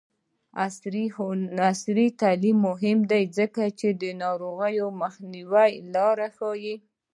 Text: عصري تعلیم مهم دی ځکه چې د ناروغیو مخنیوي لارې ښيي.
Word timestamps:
عصري 1.69 2.07
تعلیم 2.21 2.57
مهم 2.69 2.99
دی 3.11 3.23
ځکه 3.37 3.61
چې 3.79 3.87
د 4.01 4.03
ناروغیو 4.23 4.87
مخنیوي 5.01 5.71
لارې 5.95 6.27
ښيي. 6.37 6.75